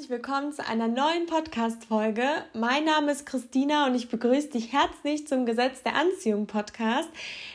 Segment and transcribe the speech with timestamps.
[0.00, 2.22] herzlich willkommen zu einer neuen Podcast-Folge.
[2.54, 7.10] Mein Name ist Christina und ich begrüße dich herzlich zum Gesetz der Anziehung Podcast.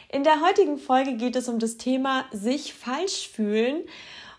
[0.09, 3.81] In der heutigen Folge geht es um das Thema sich falsch fühlen.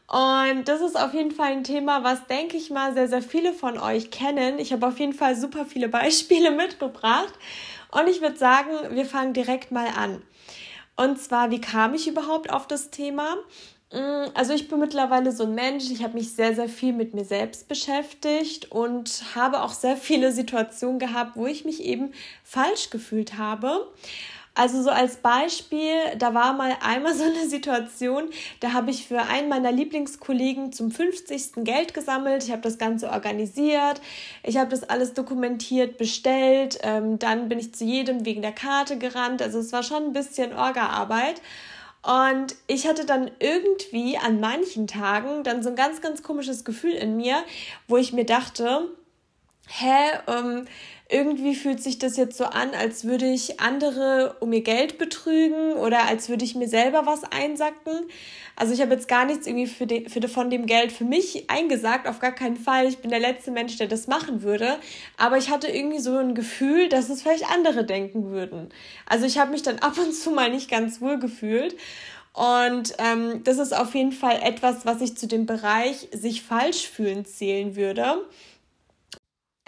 [0.07, 3.53] Und das ist auf jeden Fall ein Thema, was, denke ich mal, sehr, sehr viele
[3.53, 4.61] von euch kennen.
[4.61, 7.35] Ich habe auf jeden Fall super viele Beispiele mitgebracht.
[7.91, 10.23] Und ich würde sagen, wir fangen direkt mal an.
[10.95, 13.37] Und zwar, wie kam ich überhaupt auf das Thema?
[13.93, 17.15] Mm, also ich bin mittlerweile so ein Mensch, ich habe mich sehr, sehr viel mit
[17.15, 22.91] mir selbst beschäftigt und habe auch sehr viele Situationen gehabt, wo ich mich eben falsch
[22.91, 23.87] gefühlt habe.
[24.59, 28.31] Also so als Beispiel, da war mal einmal so eine Situation,
[28.61, 31.65] da habe ich für einen meiner Lieblingskollegen zum 50.
[31.65, 32.43] Geld gesammelt.
[32.43, 34.01] Ich habe das Ganze organisiert,
[34.43, 36.79] ich habe das alles dokumentiert, bestellt.
[36.83, 39.43] Ähm, dann bin ich zu jedem wegen der Karte gerannt.
[39.43, 41.43] Also es war schon ein bisschen Orga-Arbeit.
[42.07, 46.93] Und ich hatte dann irgendwie an manchen Tagen dann so ein ganz, ganz komisches Gefühl
[46.93, 47.43] in mir,
[47.89, 48.89] wo ich mir dachte,
[49.67, 50.67] hä, ähm,
[51.09, 55.75] irgendwie fühlt sich das jetzt so an, als würde ich andere um ihr Geld betrügen
[55.75, 58.09] oder als würde ich mir selber was einsacken.
[58.57, 61.49] Also ich habe jetzt gar nichts irgendwie für, de, für von dem Geld für mich
[61.49, 62.87] eingesagt, auf gar keinen Fall.
[62.89, 64.79] Ich bin der letzte Mensch, der das machen würde.
[65.17, 68.71] Aber ich hatte irgendwie so ein Gefühl, dass es vielleicht andere denken würden.
[69.05, 71.77] Also ich habe mich dann ab und zu mal nicht ganz wohl gefühlt.
[72.33, 76.89] Und ähm, das ist auf jeden Fall etwas, was ich zu dem Bereich sich falsch
[76.89, 78.25] fühlen zählen würde.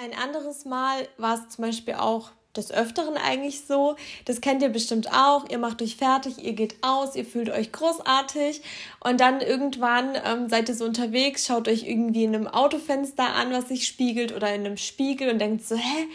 [0.01, 3.97] Ein anderes Mal war es zum Beispiel auch des Öfteren eigentlich so.
[4.27, 5.51] Das kennt ihr bestimmt auch.
[5.51, 8.63] Ihr macht euch fertig, ihr geht aus, ihr fühlt euch großartig
[9.01, 13.53] und dann irgendwann ähm, seid ihr so unterwegs, schaut euch irgendwie in einem Autofenster an,
[13.53, 16.07] was sich spiegelt oder in einem Spiegel und denkt so, hä,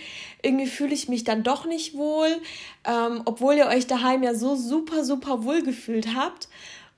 [0.42, 2.42] irgendwie fühle ich mich dann doch nicht wohl,
[2.86, 6.48] ähm, obwohl ihr euch daheim ja so super, super wohl gefühlt habt.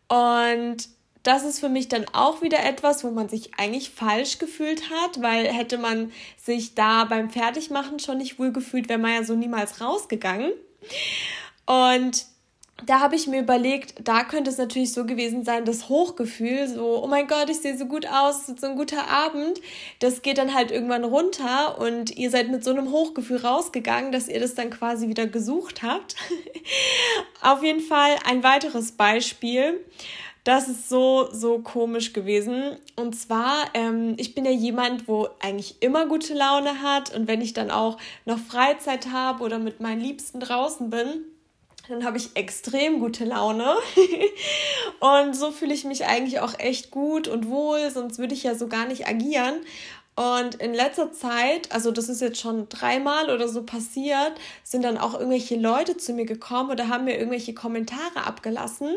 [0.07, 0.87] Und
[1.25, 5.21] das ist für mich dann auch wieder etwas, wo man sich eigentlich falsch gefühlt hat,
[5.21, 9.35] weil hätte man sich da beim Fertigmachen schon nicht wohl gefühlt, wäre man ja so
[9.35, 10.51] niemals rausgegangen.
[11.65, 12.27] Und
[12.85, 17.01] da habe ich mir überlegt, da könnte es natürlich so gewesen sein, das Hochgefühl, so,
[17.03, 19.61] oh mein Gott, ich sehe so gut aus, es ist so ein guter Abend,
[19.99, 24.27] das geht dann halt irgendwann runter und ihr seid mit so einem Hochgefühl rausgegangen, dass
[24.27, 26.15] ihr das dann quasi wieder gesucht habt.
[27.41, 29.83] Auf jeden Fall ein weiteres Beispiel.
[30.45, 32.77] Das ist so, so komisch gewesen.
[32.95, 37.15] Und zwar, ähm, ich bin ja jemand, wo eigentlich immer gute Laune hat.
[37.15, 41.25] Und wenn ich dann auch noch Freizeit habe oder mit meinen Liebsten draußen bin,
[41.89, 43.75] dann habe ich extrem gute Laune.
[44.99, 48.53] und so fühle ich mich eigentlich auch echt gut und wohl, sonst würde ich ja
[48.53, 49.55] so gar nicht agieren.
[50.15, 54.31] Und in letzter Zeit, also das ist jetzt schon dreimal oder so passiert,
[54.63, 58.95] sind dann auch irgendwelche Leute zu mir gekommen oder haben mir irgendwelche Kommentare abgelassen.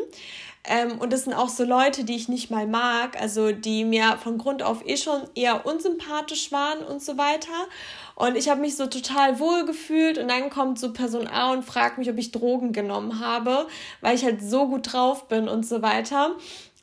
[0.65, 4.17] Ähm, und das sind auch so Leute, die ich nicht mal mag, also die mir
[4.21, 7.67] von Grund auf eh schon eher unsympathisch waren und so weiter.
[8.15, 11.63] Und ich habe mich so total wohl gefühlt und dann kommt so Person A und
[11.63, 13.67] fragt mich, ob ich Drogen genommen habe,
[14.01, 16.35] weil ich halt so gut drauf bin und so weiter.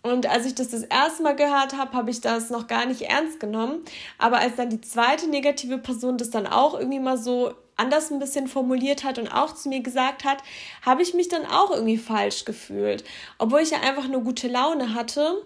[0.03, 3.03] Und als ich das das erste Mal gehört habe, habe ich das noch gar nicht
[3.03, 3.85] ernst genommen.
[4.19, 8.19] Aber als dann die zweite negative Person das dann auch irgendwie mal so anders ein
[8.19, 10.39] bisschen formuliert hat und auch zu mir gesagt hat,
[10.83, 13.05] habe ich mich dann auch irgendwie falsch gefühlt.
[13.39, 15.45] Obwohl ich ja einfach nur gute Laune hatte.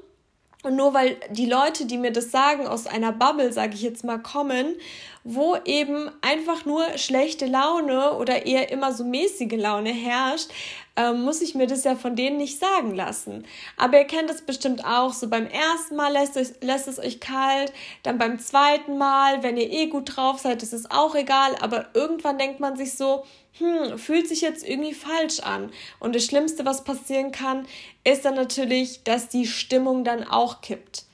[0.63, 4.05] Und nur weil die Leute, die mir das sagen, aus einer Bubble, sage ich jetzt
[4.05, 4.77] mal, kommen,
[5.25, 10.51] wo eben einfach nur schlechte Laune oder eher immer so mäßige Laune herrscht,
[10.97, 13.45] ähm, muss ich mir das ja von denen nicht sagen lassen.
[13.77, 17.21] Aber ihr kennt das bestimmt auch, so beim ersten Mal lässt, euch, lässt es euch
[17.21, 17.73] kalt,
[18.03, 21.89] dann beim zweiten Mal, wenn ihr eh gut drauf seid, ist es auch egal, aber
[21.95, 23.25] irgendwann denkt man sich so,
[23.59, 25.71] hm, fühlt sich jetzt irgendwie falsch an.
[25.99, 27.67] Und das Schlimmste, was passieren kann,
[28.05, 31.05] ist dann natürlich, dass die Stimmung dann auch kippt.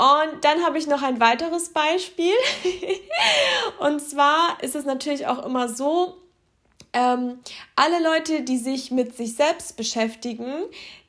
[0.00, 2.32] Und dann habe ich noch ein weiteres Beispiel.
[3.80, 6.16] und zwar ist es natürlich auch immer so,
[6.94, 7.40] ähm,
[7.76, 10.64] alle Leute, die sich mit sich selbst beschäftigen,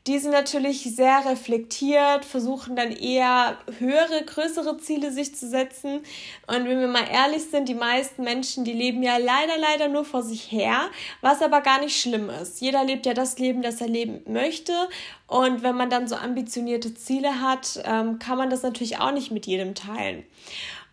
[0.07, 6.01] die sind natürlich sehr reflektiert, versuchen dann eher höhere, größere Ziele sich zu setzen.
[6.47, 10.03] Und wenn wir mal ehrlich sind, die meisten Menschen, die leben ja leider, leider nur
[10.03, 10.89] vor sich her,
[11.21, 12.61] was aber gar nicht schlimm ist.
[12.61, 14.73] Jeder lebt ja das Leben, das er leben möchte.
[15.27, 19.29] Und wenn man dann so ambitionierte Ziele hat, ähm, kann man das natürlich auch nicht
[19.29, 20.23] mit jedem teilen.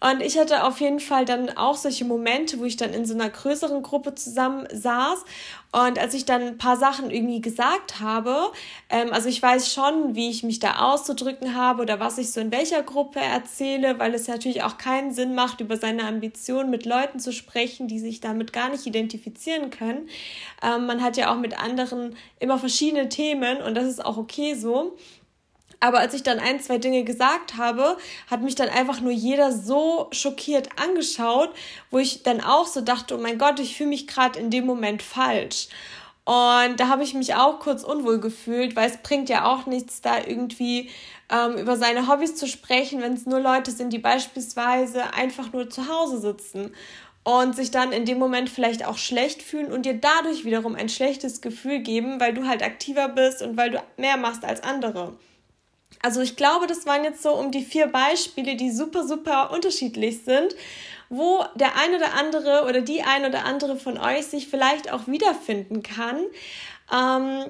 [0.01, 3.15] Und ich hatte auf jeden Fall dann auch solche Momente, wo ich dann in so
[3.15, 5.25] einer größeren Gruppe zusammen saß.
[5.71, 8.53] Und als ich dann ein paar Sachen irgendwie gesagt habe,
[8.89, 12.41] ähm, also ich weiß schon, wie ich mich da auszudrücken habe oder was ich so
[12.41, 16.87] in welcher Gruppe erzähle, weil es natürlich auch keinen Sinn macht, über seine Ambitionen mit
[16.87, 20.09] Leuten zu sprechen, die sich damit gar nicht identifizieren können.
[20.63, 24.55] Ähm, man hat ja auch mit anderen immer verschiedene Themen und das ist auch okay
[24.55, 24.97] so.
[25.81, 27.97] Aber als ich dann ein, zwei Dinge gesagt habe,
[28.29, 31.51] hat mich dann einfach nur jeder so schockiert angeschaut,
[31.91, 34.67] wo ich dann auch so dachte, oh mein Gott, ich fühle mich gerade in dem
[34.67, 35.69] Moment falsch.
[36.25, 40.03] Und da habe ich mich auch kurz unwohl gefühlt, weil es bringt ja auch nichts,
[40.03, 40.91] da irgendwie
[41.31, 45.71] ähm, über seine Hobbys zu sprechen, wenn es nur Leute sind, die beispielsweise einfach nur
[45.71, 46.75] zu Hause sitzen
[47.25, 50.89] und sich dann in dem Moment vielleicht auch schlecht fühlen und dir dadurch wiederum ein
[50.89, 55.17] schlechtes Gefühl geben, weil du halt aktiver bist und weil du mehr machst als andere.
[56.03, 60.25] Also ich glaube, das waren jetzt so um die vier Beispiele, die super, super unterschiedlich
[60.25, 60.55] sind
[61.09, 65.07] wo der ein oder andere oder die ein oder andere von euch sich vielleicht auch
[65.07, 66.21] wiederfinden kann.
[66.93, 67.47] Ähm,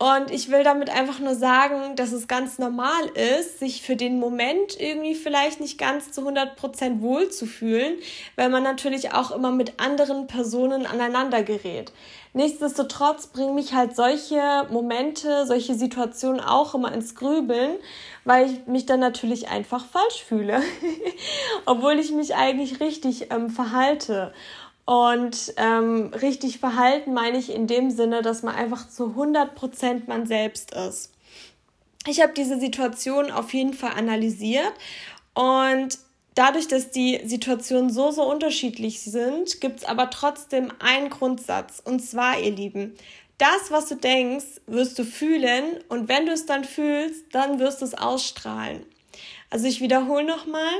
[0.00, 3.04] und ich will damit einfach nur sagen, dass es ganz normal
[3.38, 7.98] ist, sich für den Moment irgendwie vielleicht nicht ganz zu 100% wohl zu fühlen,
[8.34, 11.92] weil man natürlich auch immer mit anderen Personen aneinander gerät.
[12.32, 17.72] Nichtsdestotrotz bringen mich halt solche Momente, solche Situationen auch immer ins Grübeln,
[18.24, 20.62] weil ich mich dann natürlich einfach falsch fühle,
[21.66, 24.32] obwohl ich mich eigentlich richtig ähm, verhalte.
[24.90, 30.26] Und ähm, richtig verhalten meine ich in dem Sinne, dass man einfach zu 100% man
[30.26, 31.12] selbst ist.
[32.08, 34.72] Ich habe diese Situation auf jeden Fall analysiert
[35.32, 35.96] und
[36.34, 41.80] dadurch, dass die Situationen so, so unterschiedlich sind, gibt es aber trotzdem einen Grundsatz.
[41.84, 42.96] Und zwar, ihr Lieben,
[43.38, 47.80] das, was du denkst, wirst du fühlen und wenn du es dann fühlst, dann wirst
[47.80, 48.84] du es ausstrahlen.
[49.50, 50.74] Also ich wiederhole nochmal,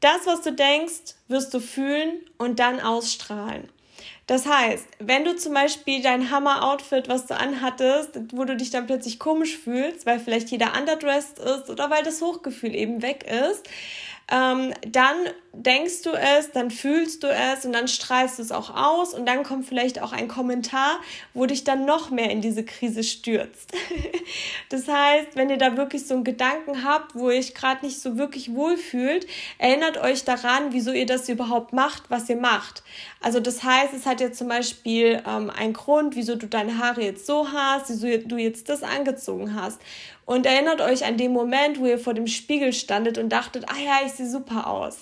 [0.00, 3.68] das, was du denkst, wirst du fühlen und dann ausstrahlen.
[4.26, 8.86] Das heißt, wenn du zum Beispiel dein Hammer-Outfit, was du anhattest, wo du dich dann
[8.86, 13.66] plötzlich komisch fühlst, weil vielleicht jeder underdressed ist oder weil das Hochgefühl eben weg ist,
[14.30, 15.16] ähm, dann
[15.52, 19.26] denkst du es, dann fühlst du es und dann strahlst du es auch aus und
[19.26, 21.00] dann kommt vielleicht auch ein Kommentar,
[21.34, 23.72] wo dich dann noch mehr in diese Krise stürzt.
[24.68, 28.00] das heißt, wenn ihr da wirklich so einen Gedanken habt, wo ihr euch gerade nicht
[28.00, 29.26] so wirklich wohlfühlt,
[29.56, 32.82] erinnert euch daran, wieso ihr das überhaupt macht, was ihr macht.
[33.20, 37.02] Also das heißt, es hat ja zum Beispiel ähm, einen Grund, wieso du deine Haare
[37.02, 39.80] jetzt so hast, wieso du jetzt das angezogen hast.
[40.24, 43.78] Und erinnert euch an den Moment, wo ihr vor dem Spiegel standet und dachtet, ah
[43.78, 44.98] ja, ich sehe super aus.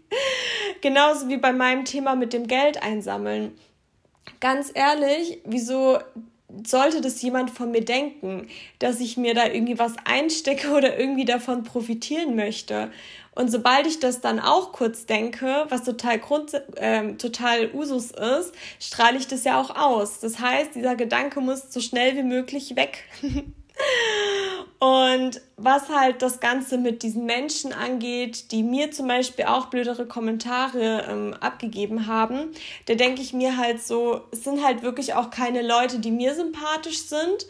[0.82, 3.56] Genauso wie bei meinem Thema mit dem Geld einsammeln.
[4.40, 5.98] Ganz ehrlich, wieso
[6.66, 8.48] sollte das jemand von mir denken,
[8.78, 12.90] dass ich mir da irgendwie was einstecke oder irgendwie davon profitieren möchte?
[13.38, 18.52] Und sobald ich das dann auch kurz denke, was total Grund, äh, total Usus ist,
[18.80, 20.18] strahle ich das ja auch aus.
[20.18, 23.04] Das heißt, dieser Gedanke muss so schnell wie möglich weg.
[24.80, 30.06] Und was halt das Ganze mit diesen Menschen angeht, die mir zum Beispiel auch blödere
[30.06, 32.50] Kommentare ähm, abgegeben haben,
[32.86, 36.34] da denke ich mir halt so, es sind halt wirklich auch keine Leute, die mir
[36.34, 37.46] sympathisch sind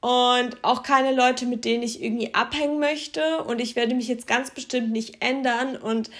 [0.00, 3.42] und auch keine Leute, mit denen ich irgendwie abhängen möchte.
[3.44, 6.10] Und ich werde mich jetzt ganz bestimmt nicht ändern und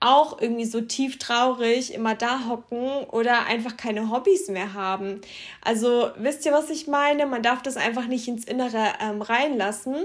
[0.00, 5.20] auch irgendwie so tief traurig immer da hocken oder einfach keine Hobbys mehr haben.
[5.62, 7.26] Also wisst ihr, was ich meine?
[7.26, 9.96] Man darf das einfach nicht ins Innere ähm, reinlassen.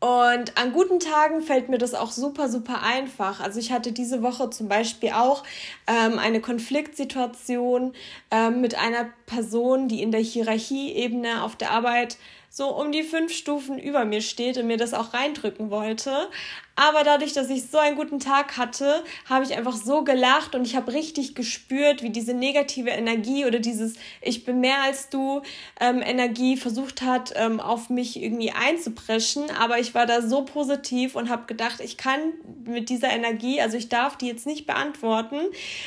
[0.00, 3.40] Und an guten Tagen fällt mir das auch super, super einfach.
[3.40, 5.44] Also ich hatte diese Woche zum Beispiel auch
[5.86, 7.92] ähm, eine Konfliktsituation
[8.30, 12.16] ähm, mit einer Person, die in der Hierarchieebene auf der Arbeit
[12.48, 16.28] so um die fünf Stufen über mir steht und mir das auch reindrücken wollte.
[16.80, 20.66] Aber dadurch, dass ich so einen guten Tag hatte, habe ich einfach so gelacht und
[20.66, 25.42] ich habe richtig gespürt, wie diese negative Energie oder dieses Ich bin mehr als du
[25.78, 29.50] ähm, Energie versucht hat, ähm, auf mich irgendwie einzupreschen.
[29.60, 32.18] Aber ich war da so positiv und habe gedacht, ich kann
[32.64, 35.36] mit dieser Energie, also ich darf die jetzt nicht beantworten,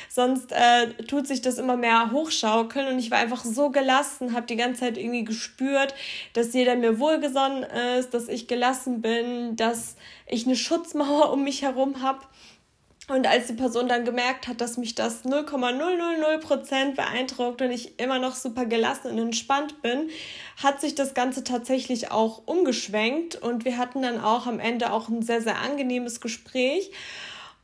[0.10, 2.88] sonst äh, tut sich das immer mehr hochschaukeln.
[2.94, 5.96] Und ich war einfach so gelassen, habe die ganze Zeit irgendwie gespürt,
[6.34, 7.64] dass jeder mir wohlgesonnen
[7.98, 9.96] ist, dass ich gelassen bin, dass
[10.28, 12.20] ich eine Schutzmauer um mich herum habe.
[13.10, 18.18] Und als die Person dann gemerkt hat, dass mich das 0,000% beeindruckt und ich immer
[18.18, 20.10] noch super gelassen und entspannt bin,
[20.62, 25.10] hat sich das Ganze tatsächlich auch umgeschwenkt und wir hatten dann auch am Ende auch
[25.10, 26.92] ein sehr, sehr angenehmes Gespräch.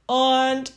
[0.07, 0.73] Und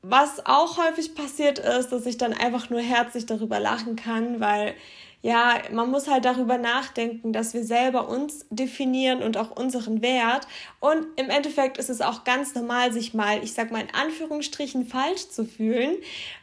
[0.00, 4.74] was auch häufig passiert ist, dass ich dann einfach nur herzlich darüber lachen kann, weil
[5.20, 10.46] ja, man muss halt darüber nachdenken, dass wir selber uns definieren und auch unseren Wert.
[10.78, 14.86] Und im Endeffekt ist es auch ganz normal, sich mal, ich sag mal in Anführungsstrichen,
[14.86, 15.96] falsch zu fühlen,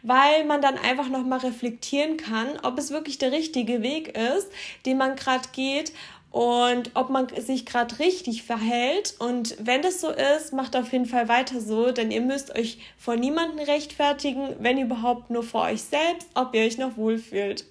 [0.04, 4.50] weil man dann einfach nochmal reflektieren kann, ob es wirklich der richtige Weg ist,
[4.86, 5.94] den man gerade geht
[6.32, 9.16] und ob man sich gerade richtig verhält.
[9.20, 12.80] Und wenn das so ist, macht auf jeden Fall weiter so, denn ihr müsst euch
[12.98, 17.64] vor niemanden rechtfertigen, wenn überhaupt nur vor euch selbst, ob ihr euch noch wohlfühlt.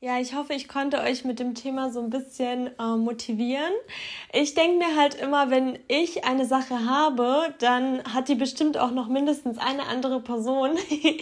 [0.00, 3.72] Ja, ich hoffe, ich konnte euch mit dem Thema so ein bisschen äh, motivieren.
[4.32, 8.92] Ich denke mir halt immer, wenn ich eine Sache habe, dann hat die bestimmt auch
[8.92, 10.70] noch mindestens eine andere Person.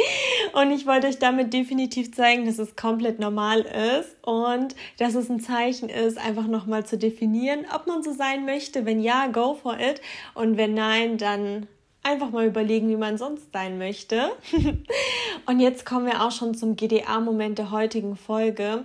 [0.53, 5.31] und ich wollte euch damit definitiv zeigen, dass es komplett normal ist und dass es
[5.31, 8.85] ein Zeichen ist, einfach nochmal zu definieren, ob man so sein möchte.
[8.85, 10.03] Wenn ja, go for it.
[10.35, 11.67] Und wenn nein, dann
[12.07, 14.31] einfach mal überlegen, wie man sonst sein möchte.
[15.47, 18.85] und jetzt kommen wir auch schon zum GDA-Moment der heutigen Folge.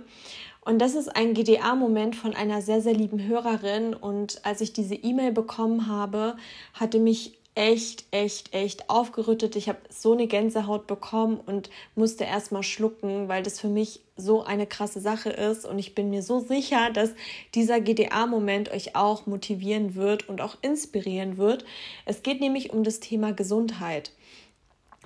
[0.64, 3.94] Und das ist ein GDA-Moment von einer sehr, sehr lieben Hörerin.
[3.94, 6.36] Und als ich diese E-Mail bekommen habe,
[6.74, 9.56] hatte mich echt, echt, echt aufgerüttet.
[9.56, 14.42] Ich habe so eine Gänsehaut bekommen und musste erstmal schlucken, weil das für mich so
[14.42, 15.66] eine krasse Sache ist.
[15.66, 17.10] Und ich bin mir so sicher, dass
[17.54, 21.64] dieser GDA-Moment euch auch motivieren wird und auch inspirieren wird.
[22.06, 24.12] Es geht nämlich um das Thema Gesundheit.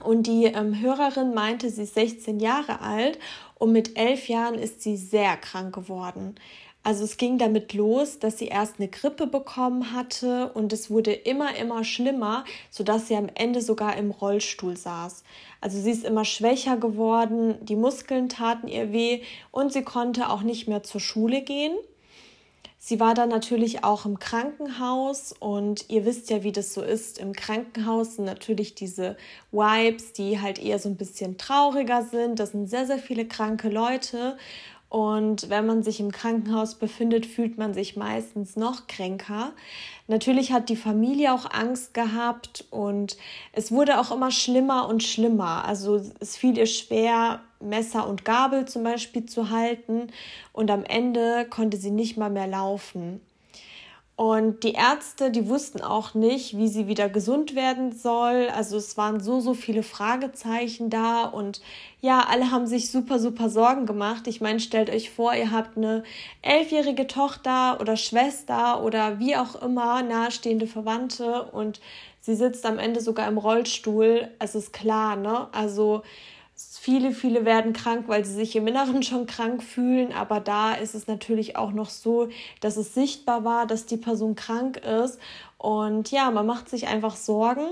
[0.03, 3.19] Und die ähm, Hörerin meinte, sie ist 16 Jahre alt
[3.55, 6.35] und mit elf Jahren ist sie sehr krank geworden.
[6.87, 11.12] Also es ging damit los, dass sie erst eine Grippe bekommen hatte und es wurde
[11.12, 15.25] immer, immer schlimmer, sodass sie am Ende sogar im Rollstuhl saß.
[15.61, 20.43] Also sie ist immer schwächer geworden, die Muskeln taten ihr weh und sie konnte auch
[20.43, 21.76] nicht mehr zur Schule gehen.
[22.78, 27.19] Sie war dann natürlich auch im Krankenhaus und ihr wisst ja, wie das so ist.
[27.19, 29.16] Im Krankenhaus sind natürlich diese
[29.50, 32.38] Vibes, die halt eher so ein bisschen trauriger sind.
[32.38, 34.37] Das sind sehr, sehr viele kranke Leute
[34.88, 39.52] und wenn man sich im Krankenhaus befindet, fühlt man sich meistens noch kränker.
[40.07, 43.16] Natürlich hat die Familie auch Angst gehabt und
[43.52, 45.64] es wurde auch immer schlimmer und schlimmer.
[45.64, 50.09] Also es fiel ihr schwer, Messer und Gabel zum Beispiel zu halten
[50.52, 53.21] und am Ende konnte sie nicht mal mehr laufen.
[54.16, 58.49] Und die Ärzte, die wussten auch nicht, wie sie wieder gesund werden soll.
[58.49, 61.61] Also es waren so, so viele Fragezeichen da und
[62.00, 64.26] ja, alle haben sich super, super Sorgen gemacht.
[64.26, 66.02] Ich meine, stellt euch vor, ihr habt eine
[66.40, 71.80] elfjährige Tochter oder Schwester oder wie auch immer nahestehende Verwandte und
[72.23, 74.30] sie sitzt am Ende sogar im Rollstuhl.
[74.38, 75.49] Es ist klar, ne?
[75.52, 76.02] Also
[76.87, 80.95] Viele, viele werden krank, weil sie sich im Inneren schon krank fühlen, aber da ist
[80.95, 82.28] es natürlich auch noch so,
[82.61, 85.19] dass es sichtbar war, dass die Person krank ist.
[85.59, 87.66] Und ja, man macht sich einfach Sorgen.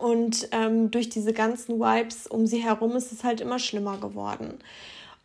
[0.00, 4.58] Und ähm, durch diese ganzen Vibes um sie herum ist es halt immer schlimmer geworden.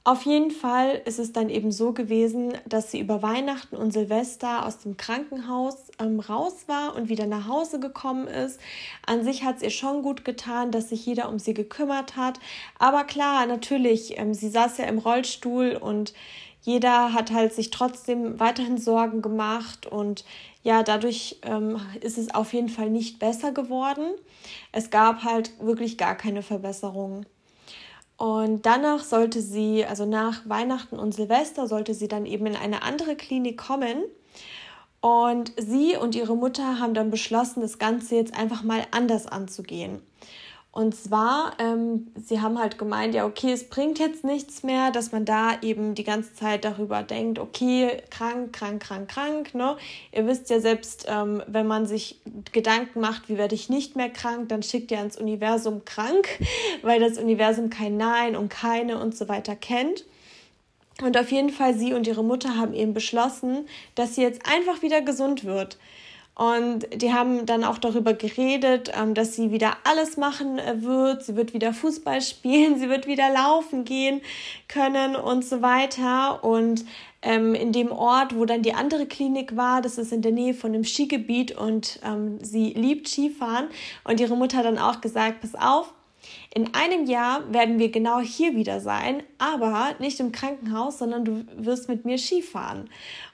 [0.04, 4.66] Auf jeden Fall ist es dann eben so gewesen, dass sie über Weihnachten und Silvester
[4.66, 8.60] aus dem Krankenhaus ähm, raus war und wieder nach Hause gekommen ist.
[9.06, 12.40] An sich hat es ihr schon gut getan, dass sich jeder um sie gekümmert hat.
[12.80, 16.16] Aber klar, natürlich, ähm, sie saß ja im Rollstuhl und
[16.64, 20.26] jeder hat halt sich trotzdem weiterhin Sorgen gemacht und
[20.64, 24.14] ja, dadurch ähm, ist es auf jeden Fall nicht besser geworden.
[24.72, 27.26] Es gab halt wirklich gar keine Verbesserung.
[28.22, 32.84] Und danach sollte sie, also nach Weihnachten und Silvester, sollte sie dann eben in eine
[32.84, 34.04] andere Klinik kommen.
[35.00, 40.04] Und sie und ihre Mutter haben dann beschlossen, das Ganze jetzt einfach mal anders anzugehen.
[40.74, 45.12] Und zwar, ähm, sie haben halt gemeint, ja, okay, es bringt jetzt nichts mehr, dass
[45.12, 49.76] man da eben die ganze Zeit darüber denkt, okay, krank, krank, krank, krank, ne?
[50.14, 52.22] Ihr wisst ja selbst, ähm, wenn man sich
[52.54, 56.40] Gedanken macht, wie werde ich nicht mehr krank, dann schickt ihr ans Universum krank,
[56.84, 60.06] weil das Universum kein Nein und keine und so weiter kennt.
[61.02, 64.82] Und auf jeden Fall, sie und ihre Mutter haben eben beschlossen, dass sie jetzt einfach
[64.84, 65.78] wieder gesund wird.
[66.42, 71.24] Und die haben dann auch darüber geredet, ähm, dass sie wieder alles machen äh, wird.
[71.24, 74.22] Sie wird wieder Fußball spielen, sie wird wieder laufen gehen
[74.68, 76.44] können und so weiter.
[76.44, 76.84] Und
[77.22, 80.56] ähm, in dem Ort, wo dann die andere Klinik war, das ist in der Nähe
[80.56, 83.68] von einem Skigebiet und ähm, sie liebt Skifahren.
[84.04, 85.94] Und ihre Mutter hat dann auch gesagt, pass auf,
[86.54, 91.46] in einem Jahr werden wir genau hier wieder sein, aber nicht im Krankenhaus, sondern du
[91.56, 92.90] wirst mit mir Skifahren.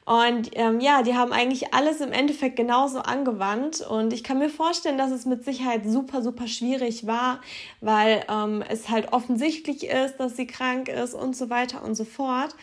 [0.05, 3.81] Und ähm, ja, die haben eigentlich alles im Endeffekt genauso angewandt.
[3.81, 7.41] Und ich kann mir vorstellen, dass es mit Sicherheit super, super schwierig war,
[7.81, 12.05] weil ähm, es halt offensichtlich ist, dass sie krank ist und so weiter und so
[12.05, 12.55] fort.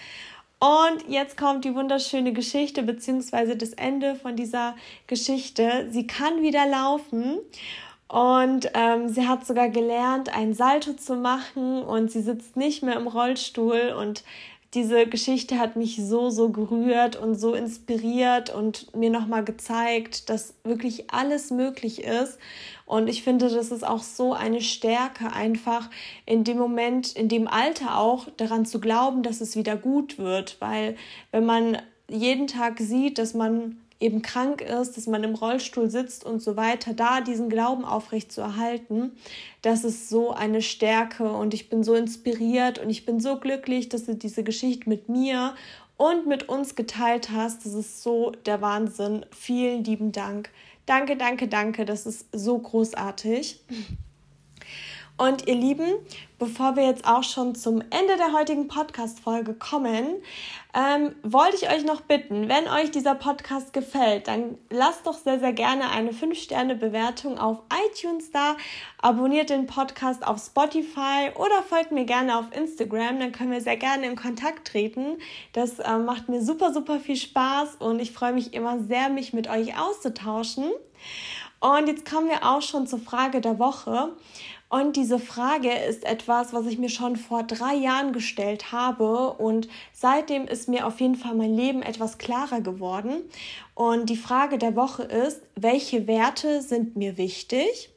[0.59, 4.75] Und jetzt kommt die wunderschöne Geschichte, beziehungsweise das Ende von dieser
[5.07, 5.88] Geschichte.
[5.90, 7.40] Sie kann wieder laufen
[8.08, 12.96] und ähm, sie hat sogar gelernt, ein Salto zu machen und sie sitzt nicht mehr
[12.96, 13.94] im Rollstuhl.
[13.99, 14.25] Und
[14.75, 20.54] diese Geschichte hat mich so, so gerührt und so inspiriert und mir nochmal gezeigt, dass
[20.64, 22.38] wirklich alles möglich ist.
[22.84, 25.88] Und ich finde, das ist auch so eine Stärke, einfach
[26.26, 30.61] in dem Moment, in dem Alter auch daran zu glauben, dass es wieder gut wird.
[30.61, 30.96] Weil
[31.30, 36.25] wenn man jeden Tag sieht, dass man eben krank ist, dass man im Rollstuhl sitzt
[36.25, 39.12] und so weiter, da diesen Glauben aufrecht zu erhalten,
[39.62, 43.88] das ist so eine Stärke und ich bin so inspiriert und ich bin so glücklich,
[43.88, 45.54] dass du diese Geschichte mit mir
[45.96, 47.64] und mit uns geteilt hast.
[47.64, 49.25] Das ist so der Wahnsinn.
[49.30, 50.50] Vielen lieben Dank.
[50.87, 51.87] Danke, danke, danke.
[51.87, 53.61] Das ist so großartig.
[55.16, 55.94] Und ihr Lieben,
[56.40, 60.16] bevor wir jetzt auch schon zum Ende der heutigen Podcast-Folge kommen,
[60.75, 65.38] ähm, wollte ich euch noch bitten, wenn euch dieser Podcast gefällt, dann lasst doch sehr,
[65.38, 67.59] sehr gerne eine 5-Sterne-Bewertung auf
[67.92, 68.56] iTunes da,
[69.00, 73.76] abonniert den Podcast auf Spotify oder folgt mir gerne auf Instagram, dann können wir sehr
[73.76, 75.18] gerne in Kontakt treten.
[75.52, 79.33] Das äh, macht mir super, super viel Spaß und ich freue mich immer sehr, mich
[79.33, 80.73] mit euch auszutauschen.
[81.61, 84.12] Und jetzt kommen wir auch schon zur Frage der Woche.
[84.68, 89.35] Und diese Frage ist etwas, was ich mir schon vor drei Jahren gestellt habe.
[89.35, 93.23] Und seitdem ist mir auf jeden Fall mein Leben etwas klarer geworden.
[93.75, 97.90] Und die Frage der Woche ist, welche Werte sind mir wichtig?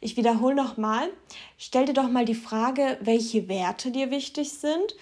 [0.00, 1.08] Ich wiederhole nochmal,
[1.56, 4.94] stell dir doch mal die Frage, welche Werte dir wichtig sind.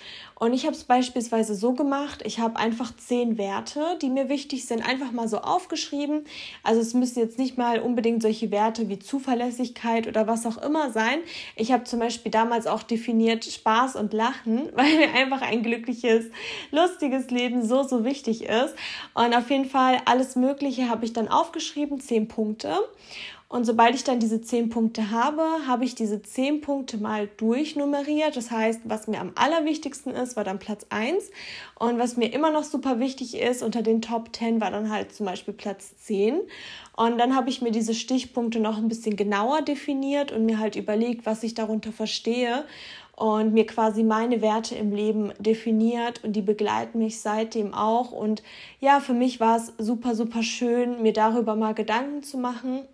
[0.42, 4.66] Und ich habe es beispielsweise so gemacht, ich habe einfach zehn Werte, die mir wichtig
[4.66, 6.24] sind, einfach mal so aufgeschrieben.
[6.64, 10.90] Also es müssen jetzt nicht mal unbedingt solche Werte wie Zuverlässigkeit oder was auch immer
[10.90, 11.20] sein.
[11.54, 16.24] Ich habe zum Beispiel damals auch definiert Spaß und Lachen, weil mir einfach ein glückliches,
[16.72, 18.74] lustiges Leben so, so wichtig ist.
[19.14, 22.80] Und auf jeden Fall alles Mögliche habe ich dann aufgeschrieben, zehn Punkte.
[23.52, 28.34] Und sobald ich dann diese zehn Punkte habe, habe ich diese zehn Punkte mal durchnummeriert.
[28.34, 31.30] Das heißt, was mir am allerwichtigsten ist, war dann Platz 1.
[31.78, 35.12] Und was mir immer noch super wichtig ist, unter den Top 10 war dann halt
[35.12, 36.40] zum Beispiel Platz 10.
[36.96, 40.74] Und dann habe ich mir diese Stichpunkte noch ein bisschen genauer definiert und mir halt
[40.74, 42.64] überlegt, was ich darunter verstehe
[43.16, 48.12] und mir quasi meine Werte im Leben definiert und die begleiten mich seitdem auch.
[48.12, 48.42] Und
[48.80, 52.86] ja, für mich war es super, super schön, mir darüber mal Gedanken zu machen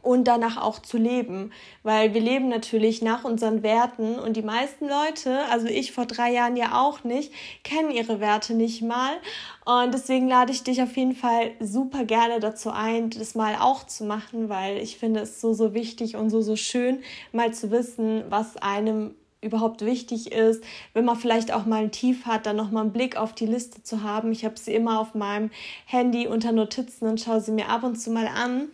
[0.00, 4.88] und danach auch zu leben, weil wir leben natürlich nach unseren Werten und die meisten
[4.88, 7.32] Leute, also ich vor drei Jahren ja auch nicht,
[7.62, 9.12] kennen ihre Werte nicht mal.
[9.64, 13.84] Und deswegen lade ich dich auf jeden Fall super gerne dazu ein, das mal auch
[13.86, 17.70] zu machen, weil ich finde es so, so wichtig und so, so schön, mal zu
[17.70, 20.62] wissen, was einem überhaupt wichtig ist,
[20.94, 23.82] wenn man vielleicht auch mal ein Tief hat, dann nochmal einen Blick auf die Liste
[23.82, 24.30] zu haben.
[24.30, 25.50] Ich habe sie immer auf meinem
[25.84, 28.68] Handy unter Notizen und schaue sie mir ab und zu mal an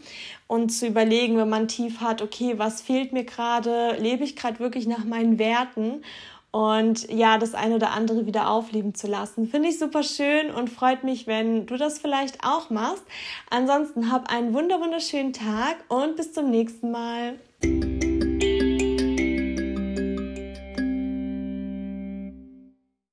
[0.48, 4.58] und zu überlegen, wenn man Tief hat, okay, was fehlt mir gerade, lebe ich gerade
[4.58, 6.02] wirklich nach meinen Werten
[6.50, 9.46] und ja, das eine oder andere wieder aufleben zu lassen.
[9.46, 13.04] Finde ich super schön und freut mich, wenn du das vielleicht auch machst.
[13.50, 17.38] Ansonsten hab einen wunderschönen Tag und bis zum nächsten Mal.